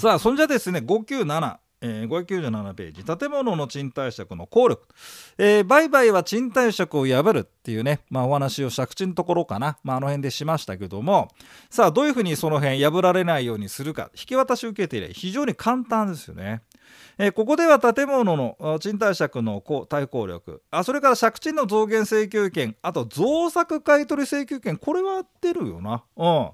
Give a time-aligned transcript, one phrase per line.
[0.00, 3.04] さあそんじゃですね597えー、597ページ。
[3.04, 4.86] 建物の賃貸借の効力、
[5.38, 11.28] えー、売買は賃貸借を破るっていうね、まあ、お話を借地のところかな、まあ、あの辺でしましたけども。
[11.70, 14.10] さあどういうふうにその辺破られないようにするか。
[14.14, 16.62] 引き渡し受けていれば非常に簡単ですよね。
[17.16, 20.62] えー、ここでは建物の賃貸借の対抗力。
[20.70, 22.76] あそれから借地の増減請求権。
[22.82, 24.76] あと増作買取請求権。
[24.76, 26.04] これは出るよな。
[26.16, 26.50] うん。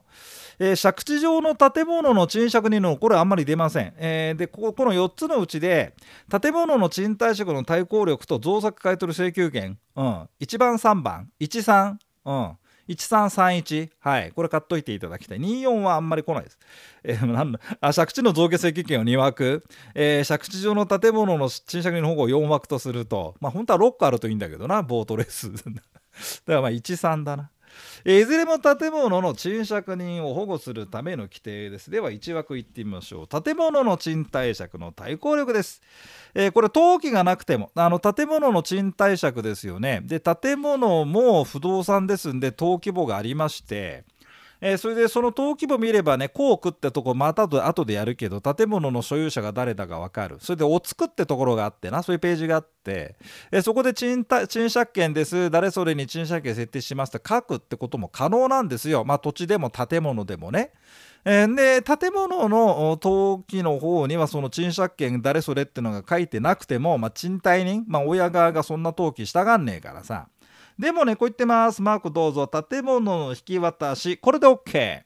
[0.59, 5.95] えー、借地上の建物の賃借人のこれあんまり出ません、えー、でここの4つのうちで
[6.41, 11.31] 建物の賃貸借の対抗力と増作買い取請求権、うん、1番3番。
[11.41, 12.57] 13、うん。
[12.89, 14.33] 1331はい。
[14.33, 15.39] これ買っといていただきたい。
[15.39, 16.59] 24はあんまり来ないです、
[17.03, 19.65] えー、なんあ借地の造形請求権を2枠、
[19.95, 23.35] えー、借地上の建物の賃借人の保護を4枠とすると。
[23.41, 25.53] まあ本当は6個あるといいんだけどなボートレース。
[25.53, 25.73] だか
[26.47, 27.51] らまあ13だな。
[28.05, 31.91] えいずれも建物の賃借人を保護するための規定です。
[31.91, 33.43] では1枠いってみましょう。
[33.43, 35.83] 建物の賃貸借の対抗力です、
[36.35, 40.03] えー、これ登記がなくてもあの建物の賃貸借ですよね。
[40.05, 44.05] で建物も不動産ですんで登記簿がありまして
[44.61, 50.39] えー、それでその登記簿見ればね校区ってとこまた後でやるけど建物の所有者が誰だか分かる。
[50.41, 53.17] それでおつくってところがあってなそういうページがあって、
[53.51, 59.05] えー、そこで賃貸権です誰それに賃借権設定しますと書くってことも可能なんですよ。
[59.05, 60.73] まあ土地でも建物でもね。
[61.29, 70.29] えー、で建物の登記の方にはその賃借権誰それってのが書いてなくても、まあ、賃貸人、まあ、親側がそんな登記したがんねえからさ。
[70.79, 71.81] でもね、こう言ってます。
[71.81, 72.47] マークどうぞ。
[72.47, 74.19] 建物の引き渡し。
[74.19, 75.03] これで OK。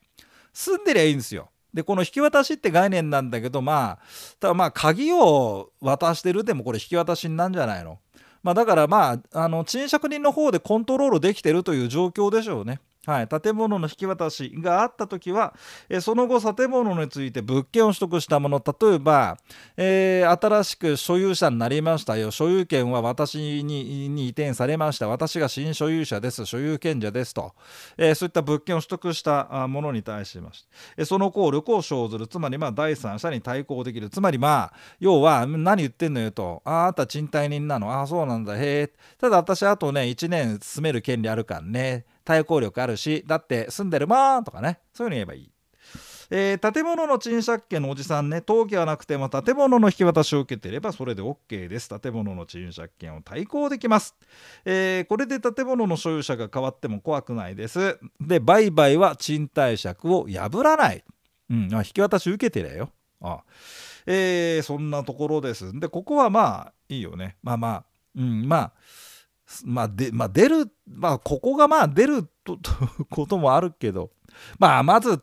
[0.53, 1.49] 住んでりゃいいんですよ。
[1.73, 3.99] で、この引き渡しって概念なんだけど、まあ、
[4.41, 8.01] ただまあ、鍵を渡してるでもこれ引き渡しになんじゃないの？
[8.43, 12.81] まあ、だからまあ、あの、賃借人の方でコントロールできてるという状況でしょうね。
[13.07, 15.55] はい、建物の引き渡しがあった時は、
[15.89, 19.39] えその後建物について物件を取得したもの例えば、
[19.79, 22.31] えー、新しく所有者になりましたよ。
[22.31, 25.09] 所有権は私に移転されました。
[25.09, 26.45] 私が新所有者です。
[26.45, 27.55] 所有権者ですと、
[27.97, 32.27] えー、そういった物件を取得したものに対しまして、えその効力を生ずる。
[32.27, 34.11] つまりま第三者に対抗できる。
[34.11, 36.61] つまりまあ要は何言ってんのよと。
[36.67, 37.91] ああなた賃貸人なの。
[37.91, 38.57] ああそうなんだ。
[38.57, 42.05] へえただ私あとね1年住める権利あるからね。
[42.25, 44.81] 対抗力あるしだって住んでるもんとかね。
[44.93, 45.51] そういうの言えばいい。
[46.33, 48.37] えー、建物の賃借権のおじさんね。
[48.47, 51.89] 登記はなくても建物の引き渡しを受けていればそれで OK です。
[51.99, 54.15] 建物の賃借権を対抗できます、
[54.65, 57.99] えー、これで建物の所有者が変わっても怖くないです。
[58.21, 61.05] で売買は賃貸借を破らない、
[61.51, 62.91] うん、引き渡し受けてりゃよ。
[63.21, 63.43] あ。
[64.07, 65.79] えー、そんなところです。
[65.81, 67.39] でここはまあいいよね。
[67.43, 67.85] まあまあ。
[68.17, 68.73] うんまあ。
[69.65, 72.59] まあで、まあ、出る、まあ、ここがまあ出ると
[73.11, 74.11] こともあるけど、
[74.59, 75.23] まあ、まず、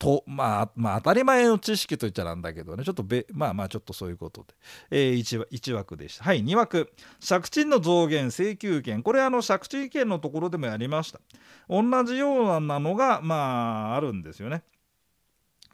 [0.00, 4.54] とまあ、まあ、当たり前の知識といっちゃなんだけどね、ちょっとべ、まあまあ、ちょっとそういうことで、
[4.90, 6.24] えー、1, 1枠でした。
[6.24, 6.90] はい、2枠、
[7.26, 11.20] 借地の増減請求権、これ、あの借地権のところでもやりました。
[11.68, 14.64] 同じようなのが、まあ、あるんですよね。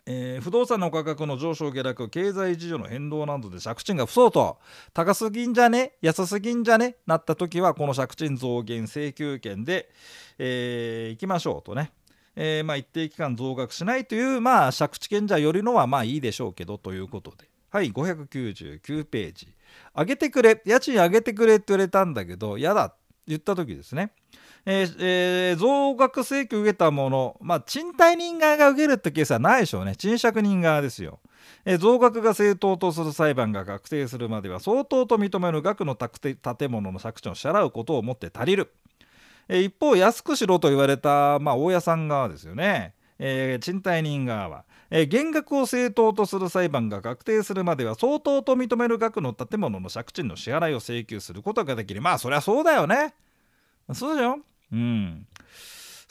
[0.09, 4.56] えー、不動産の価格の上昇下落経済事情の変動などで借地が不相当。
[4.94, 5.94] 高すぎんじゃね？
[6.00, 6.97] 安すぎんじゃね？
[7.06, 9.91] なった時はこの借地増減請求権で、
[10.39, 11.93] えー、行きましょうとね、
[12.37, 17.49] えー、まあ、一定期間増額しないという、まあ、借地権者よりのはまあいいでしょうけどということで。
[17.71, 19.49] はい599ページ。
[19.95, 22.87] 上げてくれ家賃上げてくれって言われたんだけど嫌だ。
[22.87, 22.97] って
[23.27, 24.12] 言った時ですね。
[24.69, 29.94] えーえー、増額請求を受けたもの、まあ、賃貸人側が受けるってケースはないでしょうね。
[29.94, 31.21] 賃借人側ですよ。
[31.65, 38.72] えー、増額が正当とする裁判が確定するまでは相当と認める額の建物の借地を支払うことをもって足りる。
[39.49, 42.94] えー、一方、安くしろと言われた、まあ、大家さん側ですよね。
[43.19, 53.15] えー、賃貸人側は、えー、減額を正当とする裁判が確定するまでは相当と認める額の建物の借地の支払いを請求することができるまあそりゃそうだよね
[53.94, 54.41] そうだよ
[54.72, 55.27] うん。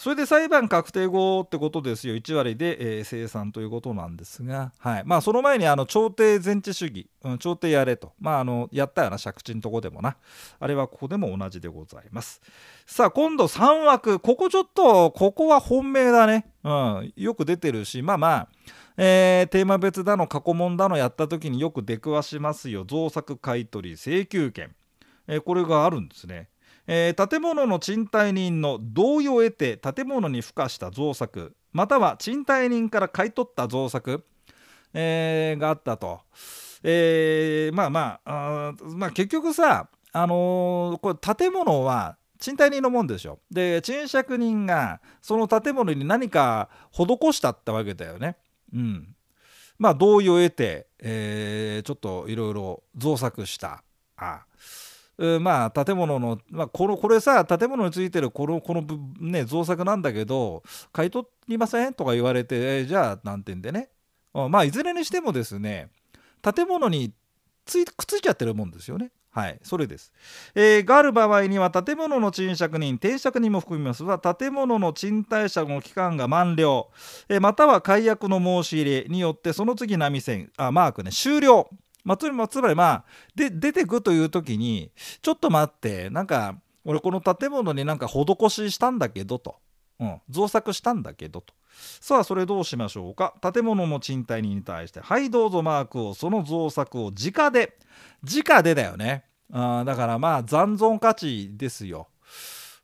[0.05, 2.13] それで裁判確定後ってことですよ。
[2.13, 5.03] 1割で、えー、生産ということなんですが、はい。
[5.03, 9.17] まあ、その前にあの朝廷全治主義、うん、朝廷やれと、まあ、あのやったような。
[9.17, 10.17] 借地のとこでもな。
[10.59, 12.40] あれはここでも同じでございます。
[12.85, 14.19] さあ今度3枠。
[14.19, 18.03] ここちょっとここは本命だね、うん、よく出てるし。
[18.03, 18.49] まあまあ
[18.97, 22.85] えー、テーマ別だの過去問だのやった時によく出くわしますよ。
[22.85, 24.75] 造作買取請求権、
[25.28, 26.49] えー、これがあるんですね。
[26.87, 34.23] えー、建物の賃貸人の同意を得て建物に付加した造作または賃貸人から買い取った造作、
[34.93, 36.22] えー、があったと、
[36.84, 48.38] えー、まあまあまあ結局さ、あのー、これ建物は賃貸人のもんでしょで賃借人がその建物に何か施したってわけだよね。
[48.73, 49.16] うん。
[49.78, 53.84] まあ、同意を得て、えー、ちょっといろいろ造作した。
[54.17, 54.46] ああ
[55.17, 58.84] まあ建物の、まあ、このこれさ建物についてるこのこの、
[59.20, 61.94] ね、造作なんだけど買い取りません？
[61.94, 63.90] とか言われて、えー、じゃあなんてんでね
[64.34, 65.90] まあいずれにしてもですね
[66.41, 67.14] 建物に
[67.66, 69.12] ついくっついちゃってるもんですよね。
[69.32, 70.14] はい、それです。
[70.53, 76.90] えー、がある場合には建物の賃借人、定借人も含みますが、建物の賃貸借の期間が満了、
[77.28, 81.70] えー、または解約の申し入れによってその次波線、あマークね、終了。
[82.05, 83.03] まあ、つまりまあ
[83.35, 84.91] で出てくという時に
[85.22, 86.55] ちょっと待ってなんか
[86.85, 89.55] 俺この建物になんか施ししたんだけどと、
[89.99, 91.53] うん、造作したんだけどと。
[91.99, 93.34] さあそれどうしましょうか。
[93.41, 97.78] 建物の賃貸人に対してはいどうぞマークをその造作を直で
[98.23, 99.25] 直でだよね。
[99.52, 102.07] あだからまあ残存価値ですよ。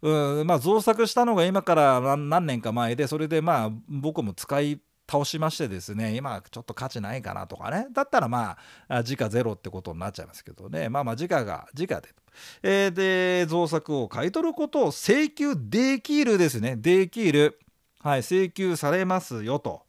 [0.01, 7.87] うんまあ造作したのが今から何年か前でそれでまあ僕も使い倒しましてですね今ちょっと価値ないかなとかね。
[7.91, 10.87] だったらまあ時価ゼロってことになっちゃいますけどね。
[10.87, 12.09] まあまあ時価が時価で、
[12.63, 16.77] えー、で造作を買い取ることを請求できるですね。
[16.77, 17.59] できる。
[17.99, 19.83] はい請求されますよと、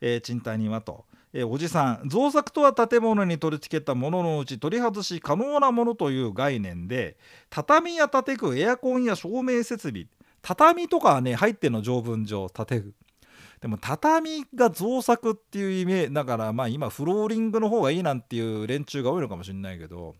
[0.00, 1.04] えー、賃貸人はと。
[1.32, 7.18] え、おじさん造作とは建物に取り付けたもののうち取り外し可能なものという概念で
[7.50, 10.06] 畳や建具エアコンや照明設備
[10.40, 12.94] 畳とかはね入っての条文上建具。
[13.60, 20.14] でも畳が造作っていうイメージだからまあ今フローリングの方がいいなんていう連中が多いのかもしれないけど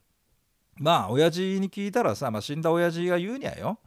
[0.79, 3.79] まあ親父に聞いたらさ、まあ、死んだ親父が言うにはよ。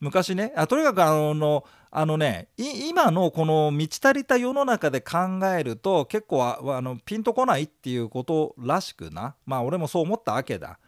[0.00, 9.34] 昔ねあとにかくあのあのね今のこの満ち足りた世の中で考えると結構あのピンとこないっていうことらしくな。
[9.44, 10.78] まあ俺もそう思ったわけだ。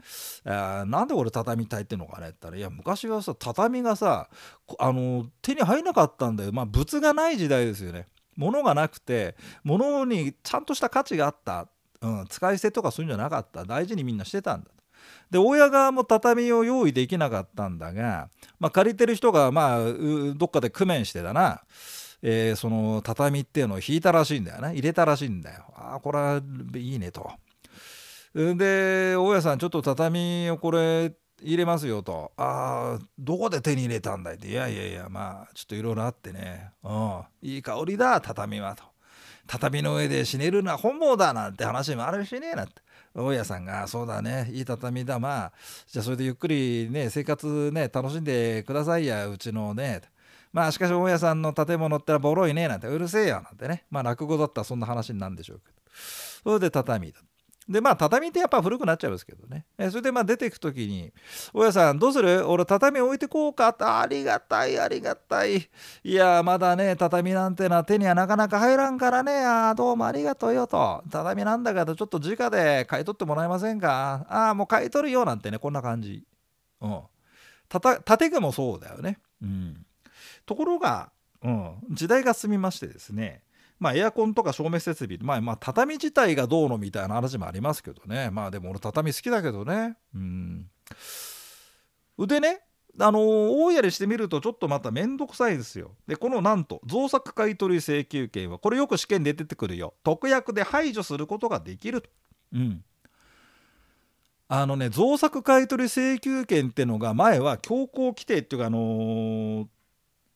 [0.45, 2.29] あなんで俺畳みたいってのかね？
[2.29, 4.29] って言ったらいや昔はさ畳がさ
[4.79, 6.53] あの手に入らなかったんだよ。
[6.53, 8.07] まあ物がない時代ですよね。
[8.37, 9.35] 物がなくて
[9.65, 11.67] 物にちゃんとした価値があった、
[12.01, 13.65] うん、使い捨てとかそういうんじゃなかった。
[13.65, 14.71] 大事にみんなしてたんだ。
[15.31, 18.29] で親側も畳を用意できなかったんだが、
[18.59, 19.79] まあ、借りてる人がまあ
[20.35, 21.63] どっかで工面してだな、
[22.23, 24.73] えー、その畳っていうのを引いたらしいんだよね。
[24.73, 25.65] 入れたらしいんだよ。
[25.77, 26.43] ああこれは
[26.75, 27.31] いいねと。
[28.35, 36.71] で大家さんちょっと畳をこれ入れますよと「ああどこで手に入れたんだい?」って「いやいやいやまあちょっといろいろあってね。
[36.83, 37.23] うん。
[37.43, 38.85] いい香りだ畳は」と
[39.47, 42.75] 「畳の上で死ねるのは本望だ」なんて話もあるしねえなんて。
[43.15, 45.19] 大家さんが「そうだねいい畳だ。
[45.19, 45.53] まあ
[45.87, 50.03] じゃあそれでゆっくりね生活ね楽しんでくださいやうちのね」
[50.53, 52.89] まあしかし大家さんの建物ってのはボロいねなんて。
[52.89, 53.85] うるせえよなんてね。
[53.91, 55.81] まあ落語だったらそんな話になるんでしょうけど。
[56.43, 57.21] それで畳だ
[57.71, 61.13] でまあ畳ってやっぱ古くなっちゃいますけどね、えそれでまあ出ていく時に
[61.55, 62.45] 「大家さんどうする？
[62.49, 65.71] 俺畳置いてこうか」ありがたいありがたい。
[66.03, 69.45] いやまだね畳なんてのは手にはなかなか入らんからね。
[69.47, 71.05] あどうもありがとうよと。
[71.11, 74.27] 畳なんだけどちょっと直で買い取ってもらえませんか？
[74.29, 76.25] ああもう買い取るよなんてねこんな感じ。
[76.81, 77.03] うん。
[78.05, 79.21] 建具もそうだよね。
[79.41, 79.87] うん。
[80.45, 81.13] ところが、
[81.45, 83.43] うん、時代が進みましてですね。
[83.81, 90.67] まあ、エアコンとか照明設備、まあ、まあ畳自体がどうのみたいな話もありますけどねまあでも俺畳好きだけどねうん
[92.19, 92.61] 腕ね
[92.99, 93.21] あの
[93.63, 95.93] 大家にしてみるとちょっとまた面倒くさいですよ。
[96.07, 99.95] でこのなんと造作買取請求権はこれよく試験で出てくるよ。
[100.03, 102.11] 特約で排除することができると。
[102.53, 102.85] うん。
[104.49, 109.67] あのね造作買取請求権ってのが前は強行規定っていうかあのー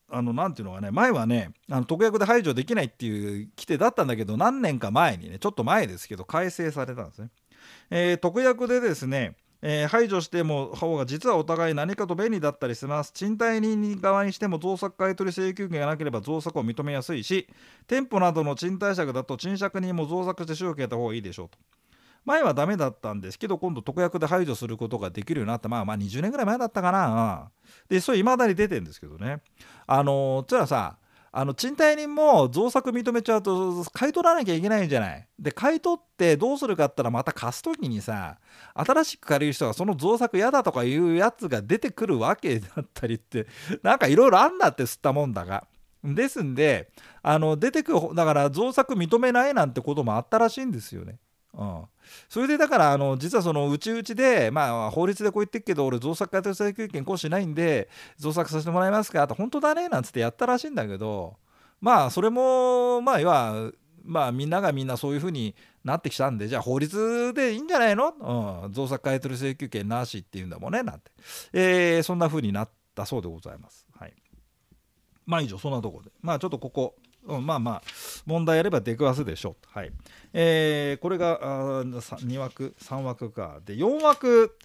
[0.09, 7.29] あのなていうのかね前はねあの特約で排除できないっていう規定だったんだけど何年か前にねちょっと前ですけど改正されたんですね。
[7.89, 9.35] えー、特約でですね
[9.67, 13.11] えー、排除しても方が実はお互い何かと便利だったりします。
[13.13, 17.47] 賃貸人側にしても造作買取請求権がなければ造作を認めやすいし、
[17.87, 21.57] 店舗などの賃貸借だと賃借人も造作して収益を得た方がいいでしょうと。
[22.25, 25.69] 前はダメだったんですけど今度特約で排除することができるようになった。
[25.69, 27.51] まあまあ20年ぐらい前だったかな、
[27.87, 29.41] でそれいまだに出てるんですけどね。
[29.87, 30.97] あのつらさ
[31.37, 35.27] あの賃貸人も造作認めちゃうと買い取らなきゃいけないんじゃない。
[35.37, 38.37] で買い取ってどうするかって言ったらまた貸す時にさ
[38.73, 43.47] 新しく借りる人がその造作嫌だとかいうやつが出てくるわけだったりって
[43.83, 45.67] なんかいろいろあんだって吸ったもんだが。
[46.05, 46.89] ですんで
[47.21, 51.17] あの出てくるだから造作認めないなんてこともあったらしいんですよね。
[51.53, 51.83] うん、
[52.29, 61.35] それでだからあの実はそのうちうちで、まあ、法律でこう言ってるけど俺造作買取請求権行使ないんで造作させてもらえますかって本当だねなんつってやったらしいんだけど
[61.81, 63.71] まあそれもまあ要は
[64.03, 71.11] まあみんながみんなそういうふうになってきたんでじゃあ法律でいいんじゃないの、うん、造作買取請求権なしっていうんだもんねなんて、
[71.53, 73.85] えー、そんなふうになったそうでございます。
[73.99, 74.13] はい、
[75.25, 76.11] まあ以上そんなところで。
[76.21, 76.95] まあちょっとここ
[77.25, 77.83] うん、まあまあ
[78.25, 79.67] 問題あれば出くわすでしょう。
[79.77, 79.91] はい。
[80.33, 83.59] えー、これがあ2枠3枠か。
[83.65, 84.57] で4枠。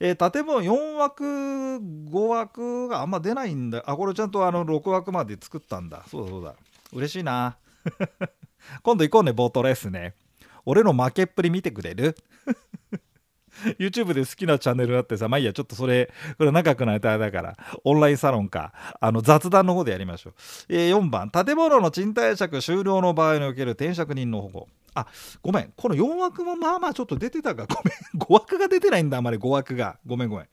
[0.00, 3.82] えー、建物4枠5枠があんま出ないんだ。
[3.84, 6.04] あこれちゃんとあの6枠まで作ったんだ。
[6.08, 6.54] そうだそうだ。
[6.92, 7.56] 嬉しいな。
[8.82, 10.14] 今度行こうねボートレースね。
[10.64, 12.14] 俺の負けっぷり見てくれる？
[13.78, 20.34] YouTube で好きなチャンネルあってさ、まあいいや、ちょっとそれ、これ長くないとあれだから、オンラインサロンか、あの雑談の方でやりましょう。
[20.68, 24.68] えー、4番、建物の賃貸借終了の場合における転職人の保護。
[25.00, 25.06] あ
[25.42, 25.72] ごめん。
[25.76, 27.98] この4枠もまあまあちょっと出てたかごめん。
[28.22, 29.38] 5枠が出てないんだあまり。
[29.38, 29.98] 5枠が。
[30.06, 30.46] ごめんごめん。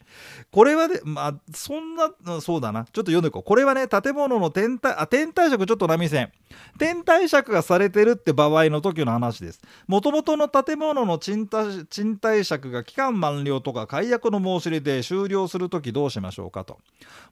[0.52, 2.12] これはでまあそんな
[2.42, 2.86] そうだな。
[2.86, 3.44] ちょっと読んでいこう。
[3.44, 6.32] これはね建物の天体あ天体借ちょっと波線。
[6.78, 9.62] 天体借がされてるって場合の時の話です。
[9.88, 16.80] もともとの建物の賃貸賃貸借が期間満了とか解約の申し入れで終了する時どうしましょうかと。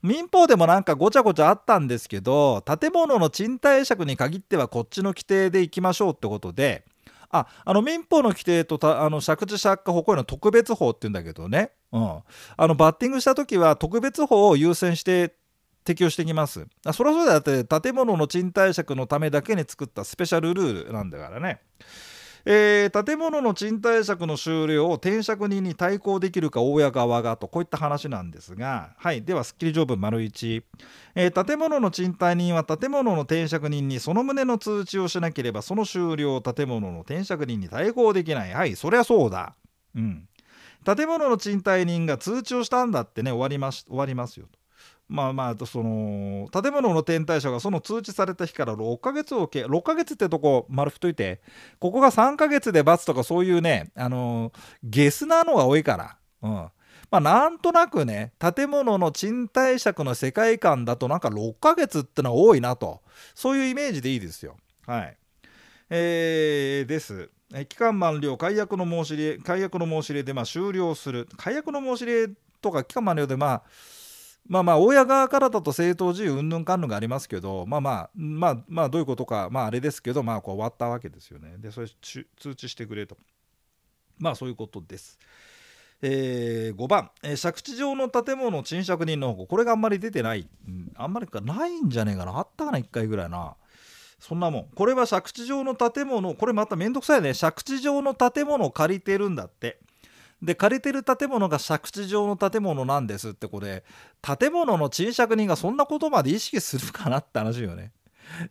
[0.01, 6.83] 民法でもなんかごちゃごちゃあったんですけど建物の賃貸借に限ってはこっちの規定でいきましょうってことで
[7.33, 12.19] ああの民法の規定とたあの借地借家保護への特別法って言うんだけどね、うん、
[12.57, 15.35] あのバッティングした時は特別法を優先して
[15.83, 16.65] 適用してきます。
[16.85, 21.59] あそりゃそうだって建物の賃貸借のためだけに作ったスペシャルルールなんだからね。
[22.45, 30.63] えー、建物の賃貸借の終了を転借人に対抗できるか大家側がとこういった話なんですが、はい、ではすっきり条文丸1、
[31.15, 38.53] えー、建物の賃貸人は建物の転借人にその旨の通知をしなければその終了を建物の転借人に対抗できない。
[38.53, 38.75] はい。
[38.75, 39.55] そりゃそうだ。
[39.95, 40.27] うん。
[40.83, 44.62] 建物の賃貸人が通知をしたんだってね終わります終わりますよと。
[45.13, 51.39] まあまあその建物の天体者がその通知された日から6ヶ月をけ6ヶ月ってとこ丸太いて
[51.77, 54.51] ここが3ヶ月で罰とかそういうねあの
[54.83, 56.71] ゲスなのが多いから、うん、ま
[57.11, 63.01] あなんとなくね建物の賃貸借の世界観だとなんか6ヶ月ってのは多いなと。
[63.35, 64.57] そういうイメージでいいですよ。
[64.87, 65.17] はい。
[65.91, 67.29] えー、です。
[67.69, 71.27] 期間満了解約の申し入れ解約の申し入れでまあ終了する。
[71.37, 72.29] 解約の申し入れ
[72.63, 73.63] とか期間満了でまあ
[74.47, 81.55] まあまあ親側からだと正当自由うんぬんかんぬんがありますけどまあまあまあまあどういうことかまああれですけどまあこう終わったわけですよね。
[81.57, 83.17] でそれ通知してくれと。
[84.19, 85.17] まあそういうことです。
[86.01, 89.47] えー、5番、えー、借地上の建物賃借人の保護。
[89.47, 92.37] これがあんまり出てない、うん、あんまりかないんじゃねえかな。
[92.37, 93.55] あったかな1回ぐらいな。
[94.19, 94.67] そんなもん。
[94.75, 96.35] これは借地上の建物。
[96.35, 97.33] これまためんどくさいね。
[97.33, 99.79] 借地上の建物を借りてるんだって。
[100.43, 103.83] で借りてる建物が借地上の建物なんですってこれ
[104.21, 107.93] 建物の賃借人がそんなことまで意識するかなって話よね。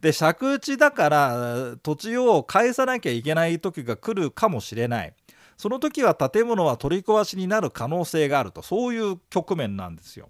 [0.00, 5.14] で借地だから土地を返さなきゃいけない時が来るかもしれない
[5.56, 10.28] その時は建物は取り壊しになる可能性があるとそういう局面なんですよ。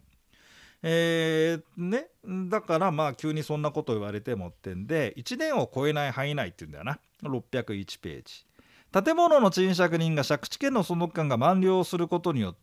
[0.84, 2.08] えー、ね
[2.48, 8.46] だからまあ急にそんなこと言われてもってんで1年を超えない範囲内っていうんだよな601ページ。
[8.92, 12.60] 建物の賃借人が借地権の相続権が満了することによって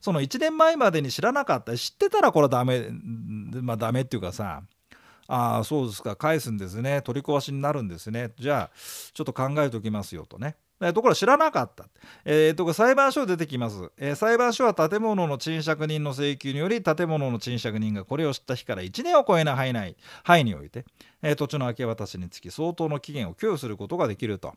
[0.00, 4.62] その1年前までに知らなかった知ってたらこれはダメまあダメっていうかさ
[5.26, 8.76] ああそうですか返すんですね取り壊しになるんですねじゃあ
[9.12, 10.56] ちょっと考えておきますよとね。
[10.94, 11.88] ところ知らなかった。
[12.24, 20.86] えー、と裁判所出てきます、えー、裁判所は建物の賃借人の請求により建物の賃借人がこれを知った日から1年を超えない範囲内範囲において、
[21.20, 24.54] えー、土地の明け渡しにつき相当の期限を供与することができると。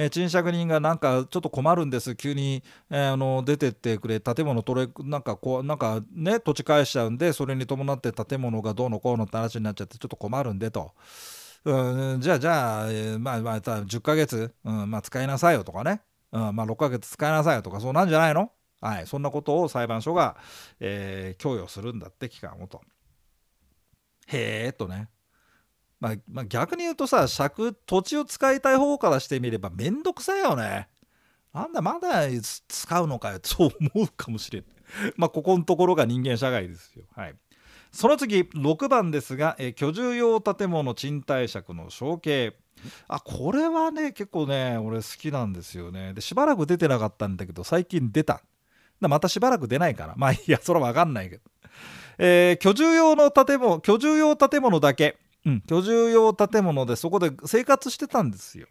[0.00, 10.92] えー、賃借人がなんかちょっと困るんです急に、え、あの出てってくれ建物取れなんかこうなんかね土地返しちゃうんでそれに伴って建物がどうのこうのって話になっちゃってちょっと困るんでと。
[11.64, 16.00] うん、じゃあじゃあ、えー、まあまあ10ヶ月、うんまあ、使いなさいよとかね、
[16.30, 18.52] うんまあ、6ヶ月使いなさいよとかそうなんじゃないの？
[18.80, 20.36] はい、そんなことを裁判所が、
[20.78, 22.80] えー、供与するんだって期間をと。
[24.28, 25.08] へえとね。
[26.00, 30.88] まあ、まあ、逆に言うとさ借土地を使いたい方からしてみればめんどくさいよね。
[31.52, 32.26] なんだまだ
[32.68, 34.64] 使うのかよそう思うかもしれん。
[35.16, 37.04] まあここのところが人間社会ですよ。
[37.14, 37.34] はい。
[37.90, 42.56] その次6番ですが、え居住用建物賃貸借の承継。
[43.08, 46.14] あこれはね結構ね俺好きなんですよね。
[46.14, 48.42] でしばらく出てなかったんだけど最近出た。
[49.00, 51.42] またしばらく出ないからまあいやそれは分かんないけど。
[52.20, 58.66] えー、居住用の建物居住用建物だけうん、居住用建物でそこで生活してたんですよ。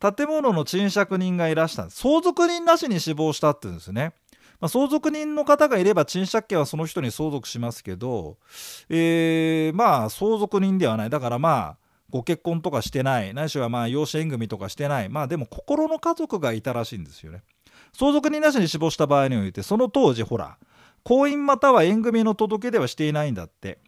[0.00, 2.00] 建物の賃借人がいらしたんです。
[2.00, 4.12] 相続人なしに死亡したって言うんですね、
[4.60, 8.38] まあ、相続人の方がいれば賃借権はその人に相続しますけど、
[8.88, 11.10] えー、まあ相続人ではない。
[11.10, 11.76] だからまあ
[12.10, 13.32] ご結婚とかしてない。
[13.32, 15.08] ないしはまあ養子縁組とかしてない。
[15.08, 17.42] まあでも心の家族がいたらしいんですよね。
[17.92, 20.58] 相続人なしに死亡した場合においてその当時ほら
[21.02, 23.78] 婚姻または縁組の届け出はしていないんだって。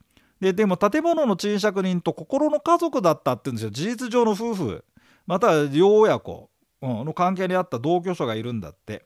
[0.41, 3.71] ででも建物の賃借人と心の家族だったって言うんですよ。
[3.71, 4.85] 事実上の夫婦。
[5.27, 6.51] または両親子。
[6.81, 9.05] の関係にあった同居者がいるんだって。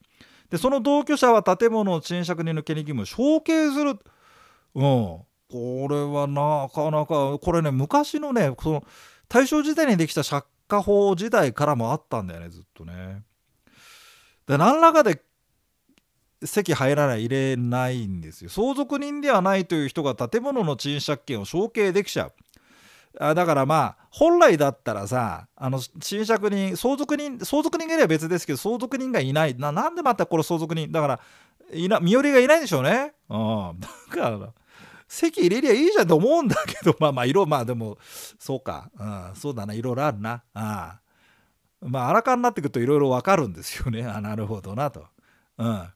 [0.51, 3.99] でその同居者は建物の賃借人の権利義務を承継する、
[4.75, 5.27] うん、こ
[5.89, 8.85] れはなかなかこれね昔のねその
[9.29, 13.23] 大正時代にできた借家法時代からもあったんだよねずっとね。
[14.47, 15.23] で何らかで
[16.45, 18.51] 席入らない入れないんですよ。
[18.51, 22.33] 相続人ではないという人が建物の賃借権を承継できちゃう。
[23.21, 29.55] あだからまあ本来だったらさあの賃借人相続人相続人がいれば別ですけど相続人がいない。
[29.57, 31.21] ななんでまたこれ相続人だから
[31.75, 33.13] いな身寄りがいないんでしょうね。
[33.29, 33.81] うん。
[33.81, 34.53] だから
[35.09, 37.99] 席入れりゃいいじゃんと思うんだけどまあまあ色まあでも
[38.39, 39.75] そうか、うん、そうだな。
[39.75, 40.43] いろいろあるな。
[40.55, 40.99] あ
[41.83, 44.05] まあ荒かになってくるといろいろ分かるんですよね。
[44.07, 45.05] あなるほどなと。
[45.59, 45.89] うん。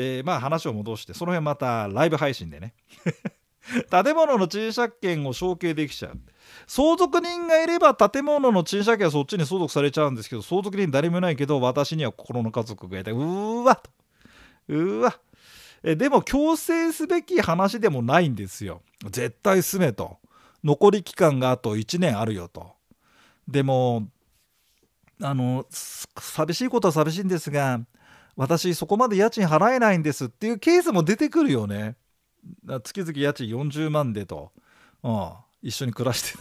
[0.00, 2.72] えー、まあ話を戻してその辺またライブ配信でね。
[3.90, 6.20] 建物の賃借権を承継できちゃう。
[6.68, 13.90] 相続人がいれば建物の賃借権はそっちに相続されちゃうんですけど相続人誰もいないけど私には心の家族がいたうーわと。
[14.68, 15.18] うわ。
[15.82, 18.82] えでも強制すべき話でもないんですよ。
[19.10, 20.18] 絶対住めと。
[20.62, 22.72] 残り期間があと1年あるよと。
[23.48, 24.06] でも
[25.20, 27.80] あの寂しいことは寂しいんですが
[28.38, 31.96] 私そこまで家賃払えないんですっていうケースも出てくるよね
[32.84, 34.52] 月々家賃40万でと、
[35.02, 36.38] うん、一緒に暮らして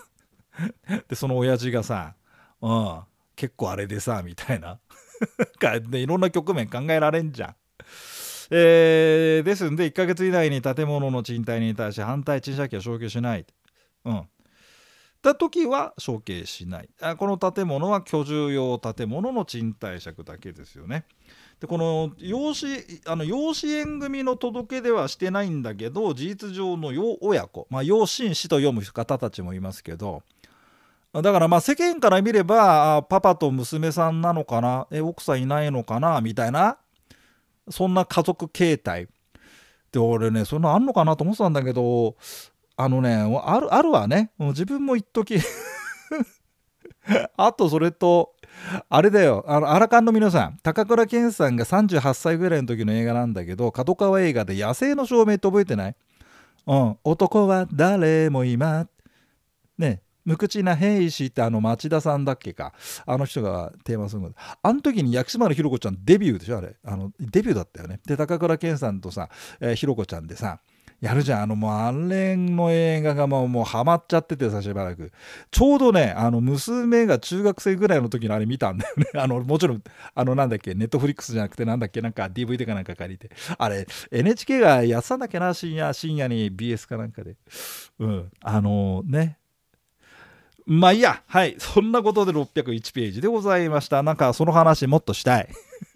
[1.10, 2.13] でその親父がさ、
[2.62, 3.00] うん、
[3.36, 4.80] 結構あれでさみたいな
[5.98, 7.56] いろんな局面考えられんじゃん。
[8.50, 13.46] えー、ですんで1ヶ月以内に建物の賃貸に対して反対賃借権を承継しない。
[14.06, 14.30] うん。
[15.22, 21.06] た時は承継しないあこの建物は居住用建物の賃貸借だけですよね。
[21.59, 22.67] でこの養子
[23.05, 30.21] あの養子縁組の届けではしてないんだけど事実上の養親子、まあ、養親子と読む方たちもいますけど
[31.13, 36.77] だからまあ世間から見ればパパと娘さんなのかなえ奥さんいないのかなみたいな
[37.70, 39.07] そんな家族形態。
[39.91, 42.15] で俺ねそんなあんのかなと思ってたんだけど
[42.75, 44.31] あのねあるあるわね。
[44.37, 45.39] もう自分も一時
[47.37, 48.35] あとそれと
[48.89, 55.96] あれだよ、あの、アラカンの皆さん、高倉健さんが38歳ぐらいの時の映画なんだけど、角川映画で野生の証明って覚えてない？
[56.65, 58.87] うん、男は誰も今、
[59.77, 62.74] ね、無口な兵士ってあの町田さんだっけか、
[63.05, 64.33] あの人がテーマソング。
[64.61, 66.75] あの時に薬師丸ひろ子ちゃんデビューでしょ、あれ。
[66.83, 68.01] あのデビューだったよね。
[68.05, 69.29] で、高倉健さんとさ、
[69.61, 70.59] え、ひろ子ちゃんでさ、
[71.00, 71.42] やるじゃん。
[71.44, 75.12] あの、もう、あれの映画がもう、もうハマっちゃっててさ、しばらく。
[75.51, 79.05] ちょうどね、あの、娘が中学生ぐらいの時のあれ見たんだよね。
[79.14, 79.83] あの、もちろん、
[80.16, 83.29] あの、なんだっけ、ネットフリックスじゃなくて、なんだっけ、なんか DVD かなんか借りて。
[83.60, 87.36] あれ、NHK がやってたんだっけな、深夜、深夜に BS かなんかで。
[88.00, 88.31] うん。
[88.42, 89.38] あのね。
[90.66, 91.22] まあいいや。
[91.27, 91.55] はい。
[91.60, 94.03] そんなことで601ページでございました。
[94.03, 95.48] なんか、その話もっとしたい。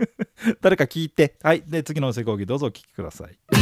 [0.62, 1.36] 誰か聞いて。
[1.42, 1.64] はい。
[1.68, 3.61] で、次の施工儀どうぞお聞きください。